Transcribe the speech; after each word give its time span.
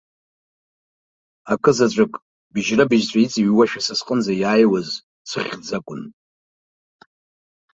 Акызаҵәык, 1.53 2.13
быжьрабыжьҵәа 2.53 3.19
иҵыҩуашәа 3.25 3.81
са 3.85 3.93
сҟынӡа 3.99 4.33
иааҩуаз 4.35 4.87
сыхьӡ 5.29 5.67
акәын. 5.77 6.01